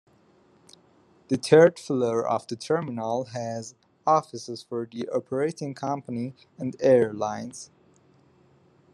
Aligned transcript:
The 1.27 1.37
third 1.37 1.77
floor 1.77 2.27
of 2.27 2.47
the 2.47 2.55
terminal 2.55 3.25
has 3.25 3.75
offices 4.07 4.63
for 4.63 4.89
the 4.91 5.07
operating 5.09 5.75
company 5.75 6.33
and 6.57 6.75
airlines. 6.79 7.69